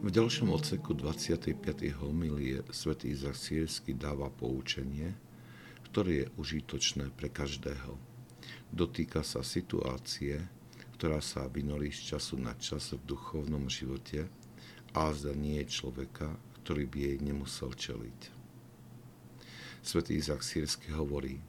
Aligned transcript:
V 0.00 0.08
ďalšom 0.08 0.48
odseku 0.56 0.96
25. 0.96 1.60
homilie 2.00 2.64
svätý 2.72 3.12
Izak 3.12 3.36
Sírsky 3.36 3.92
dáva 3.92 4.32
poučenie, 4.32 5.12
ktoré 5.92 6.24
je 6.24 6.26
užitočné 6.40 7.12
pre 7.12 7.28
každého. 7.28 8.00
Dotýka 8.72 9.20
sa 9.20 9.44
situácie, 9.44 10.40
ktorá 10.96 11.20
sa 11.20 11.44
vynorí 11.52 11.92
z 11.92 12.16
času 12.16 12.40
na 12.40 12.56
čas 12.56 12.96
v 12.96 13.04
duchovnom 13.12 13.68
živote 13.68 14.24
a 14.96 15.12
zda 15.12 15.36
nie 15.36 15.60
je 15.60 15.84
človeka, 15.84 16.32
ktorý 16.64 16.88
by 16.88 16.98
jej 17.04 17.16
nemusel 17.20 17.68
čeliť. 17.76 18.20
Svetý 19.84 20.16
Izak 20.16 20.40
Sírsky 20.40 20.96
hovorí, 20.96 21.44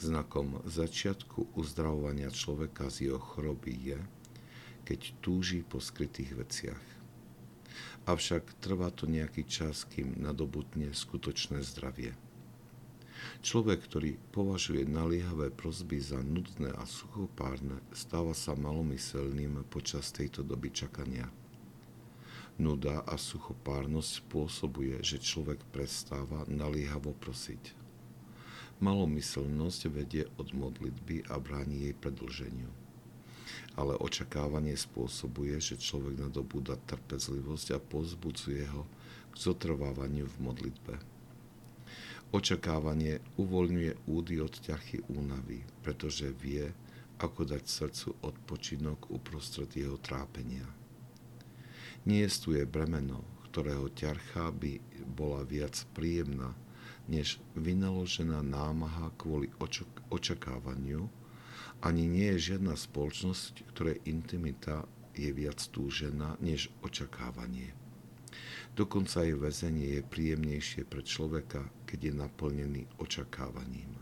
znakom 0.00 0.64
začiatku 0.64 1.60
uzdravovania 1.60 2.32
človeka 2.32 2.88
z 2.88 3.12
jeho 3.12 3.20
choroby 3.20 3.92
je, 3.92 4.00
keď 4.88 5.00
túži 5.20 5.60
po 5.60 5.76
skrytých 5.76 6.40
veciach 6.40 7.03
avšak 8.04 8.60
trvá 8.60 8.92
to 8.92 9.08
nejaký 9.08 9.48
čas, 9.48 9.88
kým 9.88 10.20
nadobudne 10.20 10.92
skutočné 10.92 11.64
zdravie. 11.64 12.12
Človek, 13.40 13.88
ktorý 13.88 14.20
považuje 14.36 14.84
naliehavé 14.84 15.48
prosby 15.48 15.96
za 15.96 16.20
nudné 16.20 16.72
a 16.76 16.84
suchopárne, 16.84 17.80
stáva 17.96 18.36
sa 18.36 18.52
malomyselným 18.52 19.64
počas 19.72 20.12
tejto 20.12 20.44
doby 20.44 20.68
čakania. 20.68 21.28
Nuda 22.60 23.02
a 23.02 23.18
suchopárnosť 23.18 24.28
spôsobuje, 24.28 25.00
že 25.02 25.18
človek 25.18 25.58
prestáva 25.74 26.46
naliehavo 26.46 27.16
prosiť. 27.16 27.74
Malomyselnosť 28.78 29.80
vedie 29.90 30.28
od 30.38 30.52
modlitby 30.54 31.26
a 31.32 31.40
bráni 31.40 31.90
jej 31.90 31.94
predlženiu 31.96 32.83
ale 33.74 33.98
očakávanie 33.98 34.78
spôsobuje, 34.78 35.58
že 35.58 35.74
človek 35.78 36.18
nadobúda 36.18 36.78
trpezlivosť 36.86 37.66
a 37.74 37.78
pozbudzuje 37.82 38.64
ho 38.70 38.86
k 39.30 39.34
zotrvávaniu 39.34 40.30
v 40.30 40.36
modlitbe. 40.38 40.94
Očakávanie 42.34 43.22
uvoľňuje 43.38 44.10
údy 44.10 44.34
od 44.42 44.54
ťarchy 44.58 45.06
únavy, 45.10 45.62
pretože 45.86 46.34
vie, 46.34 46.70
ako 47.18 47.46
dať 47.46 47.62
srdcu 47.62 48.08
odpočinok 48.26 49.10
uprostred 49.10 49.70
jeho 49.70 49.98
trápenia. 50.02 50.66
Nie 52.04 52.26
je 52.26 52.66
bremeno, 52.66 53.22
ktorého 53.50 53.86
ťarcha 53.94 54.50
by 54.50 54.82
bola 55.14 55.46
viac 55.46 55.78
príjemná, 55.94 56.58
než 57.06 57.38
vynaložená 57.54 58.42
námaha 58.42 59.14
kvôli 59.14 59.46
očakávaniu, 60.10 61.06
ani 61.84 62.08
nie 62.08 62.32
je 62.34 62.56
žiadna 62.56 62.80
spoločnosť, 62.80 63.68
ktorej 63.76 64.00
intimita 64.08 64.88
je 65.12 65.28
viac 65.36 65.60
túžená 65.68 66.40
než 66.40 66.72
očakávanie. 66.80 67.76
Dokonca 68.72 69.22
aj 69.22 69.38
väzenie 69.38 70.00
je 70.00 70.02
príjemnejšie 70.02 70.88
pre 70.88 71.04
človeka, 71.04 71.68
keď 71.86 72.10
je 72.10 72.12
naplnený 72.16 72.82
očakávaním. 72.98 74.00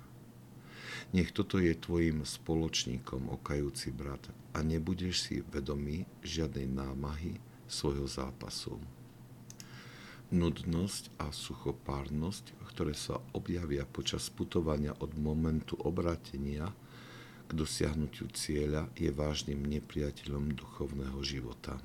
Nech 1.13 1.35
toto 1.35 1.61
je 1.61 1.77
tvojim 1.77 2.25
spoločníkom, 2.25 3.29
okajúci 3.29 3.93
brat, 3.93 4.33
a 4.57 4.65
nebudeš 4.65 5.29
si 5.29 5.37
vedomý 5.45 6.09
žiadnej 6.25 6.71
námahy 6.71 7.37
svojho 7.69 8.09
zápasu. 8.09 8.81
Nudnosť 10.33 11.13
a 11.21 11.29
suchopárnosť, 11.29 12.57
ktoré 12.73 12.97
sa 12.97 13.21
objavia 13.37 13.85
počas 13.85 14.33
putovania 14.33 14.97
od 15.05 15.13
momentu 15.21 15.77
obratenia, 15.77 16.73
k 17.53 17.61
dosiahnutiu 17.61 18.33
cieľa 18.33 18.89
je 18.97 19.13
vážnym 19.13 19.61
nepriateľom 19.61 20.57
duchovného 20.57 21.21
života. 21.21 21.77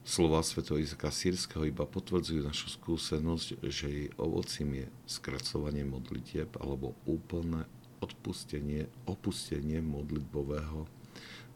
Slova 0.00 0.40
Sv. 0.40 0.64
Izaka 0.80 1.12
Sírskeho 1.12 1.68
iba 1.68 1.84
potvrdzujú 1.84 2.40
našu 2.40 2.72
skúsenosť, 2.72 3.60
že 3.68 3.86
jej 3.88 4.08
ovocím 4.16 4.80
je 4.80 4.86
skracovanie 5.04 5.84
modlitieb 5.84 6.48
alebo 6.56 6.96
úplné 7.04 7.68
odpustenie, 8.00 8.88
opustenie 9.04 9.84
modlitbového 9.84 10.88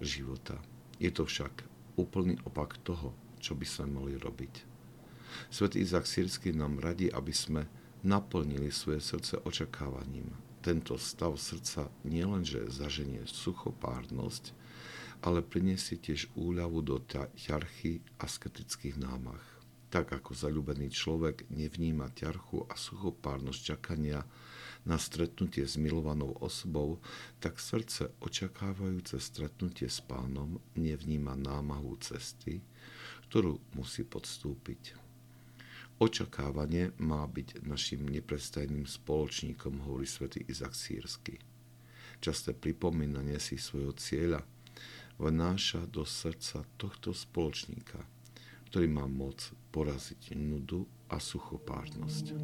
života. 0.05 0.61
Je 1.01 1.09
to 1.09 1.25
však 1.25 1.65
úplný 1.97 2.37
opak 2.45 2.77
toho, 2.85 3.17
čo 3.41 3.57
by 3.57 3.65
sme 3.65 4.01
mali 4.01 4.13
robiť. 4.21 4.65
Svetý 5.49 5.81
Izak 5.81 6.05
Sírsky 6.05 6.53
nám 6.53 6.85
radí, 6.85 7.09
aby 7.09 7.33
sme 7.33 7.65
naplnili 8.05 8.69
svoje 8.73 9.01
srdce 9.01 9.41
očakávaním, 9.45 10.33
tento 10.69 11.01
stav 11.01 11.33
srdca 11.41 11.89
nielenže 12.05 12.69
zaženie 12.69 13.25
suchopárnosť, 13.25 14.53
ale 15.25 15.41
priniesie 15.41 15.97
tiež 15.97 16.29
úľavu 16.37 16.85
do 16.85 17.01
ťarchy 17.41 18.05
asketických 18.21 19.01
námach. 19.01 19.41
Tak 19.89 20.13
ako 20.13 20.37
zalúbený 20.37 20.93
človek 20.93 21.49
nevníma 21.49 22.13
ťarchu 22.13 22.69
a 22.69 22.77
suchopárnosť 22.77 23.61
čakania 23.65 24.21
na 24.85 25.01
stretnutie 25.01 25.65
s 25.65 25.81
milovanou 25.81 26.37
osobou, 26.37 27.01
tak 27.41 27.57
srdce 27.57 28.13
očakávajúce 28.21 29.17
stretnutie 29.25 29.89
s 29.89 30.05
pánom 30.05 30.61
nevníma 30.77 31.33
námahu 31.33 31.97
cesty, 32.05 32.61
ktorú 33.33 33.57
musí 33.73 34.05
podstúpiť. 34.05 35.08
Očakávanie 35.99 36.95
má 37.03 37.27
byť 37.27 37.67
našim 37.67 38.07
neprestajným 38.07 38.87
spoločníkom, 38.87 39.83
hovorí 39.83 40.07
svätý 40.07 40.47
Izak 40.47 40.79
Sírsky. 40.79 41.43
Časté 42.23 42.55
pripomínanie 42.55 43.43
si 43.43 43.59
svojho 43.59 43.91
cieľa 43.99 44.47
vnáša 45.19 45.91
do 45.91 46.07
srdca 46.07 46.63
tohto 46.79 47.11
spoločníka, 47.11 47.99
ktorý 48.71 48.87
má 48.87 49.11
moc 49.11 49.51
poraziť 49.75 50.39
nudu 50.39 50.87
a 51.11 51.19
suchopárnosť. 51.19 52.39